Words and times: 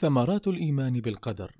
ثمرات 0.00 0.48
الإيمان 0.48 1.00
بالقدر. 1.00 1.52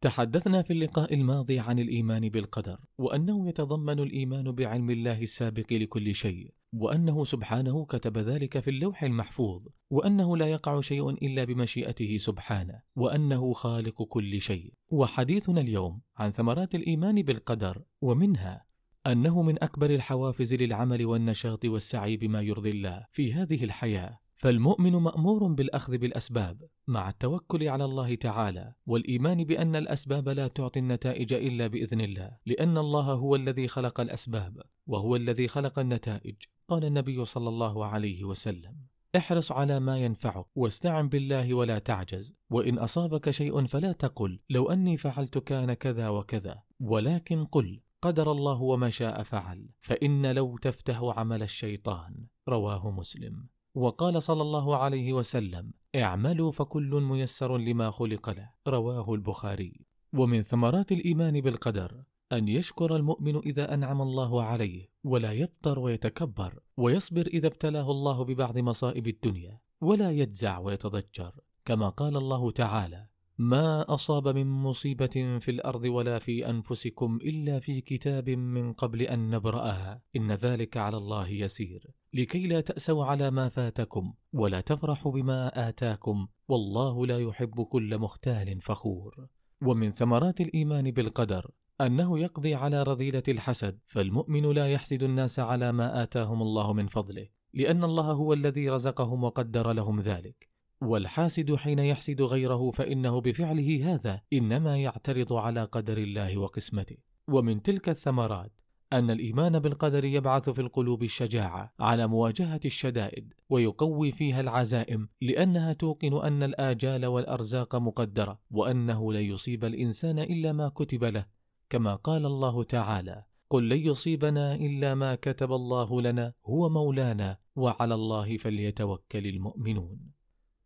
تحدثنا 0.00 0.62
في 0.62 0.72
اللقاء 0.72 1.14
الماضي 1.14 1.58
عن 1.58 1.78
الإيمان 1.78 2.28
بالقدر 2.28 2.80
وأنه 2.98 3.48
يتضمن 3.48 3.98
الإيمان 3.98 4.52
بعلم 4.52 4.90
الله 4.90 5.22
السابق 5.22 5.72
لكل 5.72 6.14
شيء 6.14 6.50
وأنه 6.72 7.24
سبحانه 7.24 7.84
كتب 7.84 8.18
ذلك 8.18 8.58
في 8.58 8.70
اللوح 8.70 9.02
المحفوظ 9.02 9.66
وأنه 9.90 10.36
لا 10.36 10.46
يقع 10.46 10.80
شيء 10.80 11.10
إلا 11.10 11.44
بمشيئته 11.44 12.16
سبحانه 12.16 12.80
وأنه 12.96 13.52
خالق 13.52 14.02
كل 14.02 14.40
شيء. 14.40 14.72
وحديثنا 14.88 15.60
اليوم 15.60 16.00
عن 16.16 16.30
ثمرات 16.30 16.74
الإيمان 16.74 17.22
بالقدر 17.22 17.82
ومنها 18.00 18.64
أنه 19.06 19.42
من 19.42 19.62
أكبر 19.62 19.90
الحوافز 19.90 20.54
للعمل 20.54 21.06
والنشاط 21.06 21.64
والسعي 21.64 22.16
بما 22.16 22.42
يرضي 22.42 22.70
الله 22.70 23.06
في 23.12 23.32
هذه 23.32 23.64
الحياة. 23.64 24.18
فالمؤمن 24.40 24.92
مأمور 24.92 25.46
بالأخذ 25.46 25.98
بالأسباب 25.98 26.62
مع 26.86 27.08
التوكل 27.08 27.68
على 27.68 27.84
الله 27.84 28.14
تعالى 28.14 28.74
والإيمان 28.86 29.44
بأن 29.44 29.76
الأسباب 29.76 30.28
لا 30.28 30.48
تعطي 30.48 30.80
النتائج 30.80 31.32
إلا 31.32 31.66
بإذن 31.66 32.00
الله 32.00 32.30
لأن 32.46 32.78
الله 32.78 33.04
هو 33.04 33.36
الذي 33.36 33.68
خلق 33.68 34.00
الأسباب 34.00 34.62
وهو 34.86 35.16
الذي 35.16 35.48
خلق 35.48 35.78
النتائج 35.78 36.34
قال 36.68 36.84
النبي 36.84 37.24
صلى 37.24 37.48
الله 37.48 37.86
عليه 37.86 38.24
وسلم. 38.24 38.76
احرص 39.16 39.52
على 39.52 39.80
ما 39.80 39.98
ينفعك 39.98 40.46
واستعن 40.54 41.08
بالله 41.08 41.54
ولا 41.54 41.78
تعجز 41.78 42.34
وإن 42.50 42.78
أصابك 42.78 43.30
شيء 43.30 43.66
فلا 43.66 43.92
تقل 43.92 44.40
لو 44.50 44.70
أني 44.70 44.96
فعلت 44.96 45.38
كان 45.38 45.72
كذا 45.72 46.08
وكذا 46.08 46.62
ولكن 46.80 47.44
قل 47.44 47.80
قدر 48.02 48.32
الله 48.32 48.62
وما 48.62 48.90
شاء 48.90 49.22
فعل 49.22 49.68
فإن 49.78 50.32
لو 50.32 50.58
تفتح 50.58 51.00
عمل 51.02 51.42
الشيطان 51.42 52.26
رواه 52.48 52.90
مسلم. 52.90 53.48
وقال 53.74 54.22
صلى 54.22 54.42
الله 54.42 54.76
عليه 54.76 55.12
وسلم 55.12 55.72
اعملوا 55.96 56.50
فكل 56.50 57.00
ميسر 57.00 57.58
لما 57.58 57.90
خلق 57.90 58.30
له. 58.30 58.50
رواه 58.68 59.14
البخاري. 59.14 59.86
ومن 60.12 60.42
ثمرات 60.42 60.92
الإيمان 60.92 61.40
بالقدر 61.40 62.04
أن 62.32 62.48
يشكر 62.48 62.96
المؤمن 62.96 63.36
إذا 63.36 63.74
أنعم 63.74 64.02
الله 64.02 64.42
عليه 64.42 64.88
ولا 65.04 65.32
يبطر 65.32 65.78
ويتكبر 65.78 66.60
ويصبر 66.76 67.26
إذا 67.26 67.46
ابتلاه 67.46 67.90
الله 67.90 68.24
ببعض 68.24 68.58
مصائب 68.58 69.06
الدنيا 69.06 69.60
ولا 69.80 70.10
يجزع 70.10 70.58
ويتضجر. 70.58 71.40
كما 71.64 71.88
قال 71.88 72.16
الله 72.16 72.50
تعالى 72.50 73.06
ما 73.38 73.94
أصاب 73.94 74.28
من 74.28 74.46
مصيبة 74.46 75.38
في 75.40 75.50
الأرض 75.50 75.84
ولا 75.84 76.18
في 76.18 76.50
أنفسكم 76.50 77.18
إلا 77.22 77.60
في 77.60 77.80
كتاب 77.80 78.30
من 78.30 78.72
قبل 78.72 79.02
أن 79.02 79.30
نبرأها 79.30 80.02
إن 80.16 80.32
ذلك 80.32 80.76
على 80.76 80.96
الله 80.96 81.28
يسير. 81.28 81.90
لكي 82.14 82.46
لا 82.46 82.60
تأسوا 82.60 83.04
على 83.04 83.30
ما 83.30 83.48
فاتكم 83.48 84.12
ولا 84.32 84.60
تفرحوا 84.60 85.12
بما 85.12 85.68
آتاكم 85.68 86.28
والله 86.48 87.06
لا 87.06 87.18
يحب 87.18 87.62
كل 87.62 87.98
مختال 87.98 88.60
فخور. 88.60 89.26
ومن 89.62 89.92
ثمرات 89.92 90.40
الإيمان 90.40 90.90
بالقدر 90.90 91.50
أنه 91.80 92.18
يقضي 92.18 92.54
على 92.54 92.82
رذيلة 92.82 93.22
الحسد 93.28 93.78
فالمؤمن 93.86 94.50
لا 94.52 94.72
يحسد 94.72 95.02
الناس 95.02 95.40
على 95.40 95.72
ما 95.72 96.02
آتاهم 96.02 96.42
الله 96.42 96.72
من 96.72 96.86
فضله 96.86 97.28
لأن 97.54 97.84
الله 97.84 98.12
هو 98.12 98.32
الذي 98.32 98.68
رزقهم 98.68 99.24
وقدر 99.24 99.72
لهم 99.72 100.00
ذلك. 100.00 100.50
والحاسد 100.80 101.54
حين 101.54 101.78
يحسد 101.78 102.22
غيره 102.22 102.70
فإنه 102.70 103.20
بفعله 103.20 103.94
هذا 103.94 104.22
إنما 104.32 104.76
يعترض 104.76 105.32
على 105.32 105.64
قدر 105.64 105.98
الله 105.98 106.38
وقسمته. 106.38 106.96
ومن 107.28 107.62
تلك 107.62 107.88
الثمرات 107.88 108.60
أن 108.92 109.10
الإيمان 109.10 109.58
بالقدر 109.58 110.04
يبعث 110.04 110.50
في 110.50 110.60
القلوب 110.60 111.02
الشجاعة 111.02 111.74
على 111.80 112.06
مواجهة 112.06 112.60
الشدائد 112.64 113.34
ويقوي 113.50 114.12
فيها 114.12 114.40
العزائم 114.40 115.08
لأنها 115.20 115.72
توقن 115.72 116.24
أن 116.24 116.42
الآجال 116.42 117.06
والأرزاق 117.06 117.76
مقدرة 117.76 118.40
وأنه 118.50 119.12
لن 119.12 119.24
يصيب 119.24 119.64
الإنسان 119.64 120.18
إلا 120.18 120.52
ما 120.52 120.68
كتب 120.68 121.04
له 121.04 121.26
كما 121.70 121.94
قال 121.94 122.26
الله 122.26 122.62
تعالى 122.62 123.24
قل 123.50 123.68
لن 123.68 123.78
يصيبنا 123.78 124.54
إلا 124.54 124.94
ما 124.94 125.14
كتب 125.14 125.52
الله 125.52 126.02
لنا 126.02 126.32
هو 126.46 126.68
مولانا 126.68 127.38
وعلى 127.56 127.94
الله 127.94 128.36
فليتوكل 128.36 129.26
المؤمنون 129.26 129.98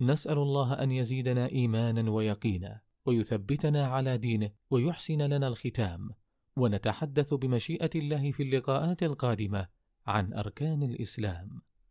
نسأل 0.00 0.38
الله 0.38 0.72
أن 0.72 0.90
يزيدنا 0.90 1.52
إيمانا 1.52 2.10
ويقينا 2.10 2.80
ويثبتنا 3.06 3.86
على 3.86 4.18
دينه 4.18 4.50
ويحسن 4.70 5.22
لنا 5.22 5.48
الختام 5.48 6.10
ونتحدث 6.60 7.34
بمشيئة 7.34 7.90
الله 7.94 8.32
في 8.32 8.42
اللقاءات 8.42 9.02
القادمة 9.02 9.68
عن 10.06 10.32
أركان 10.32 10.82
الإسلام. 10.82 11.67